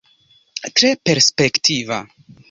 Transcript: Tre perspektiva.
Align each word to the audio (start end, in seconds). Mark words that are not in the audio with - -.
Tre 0.79 0.89
perspektiva. 1.09 1.99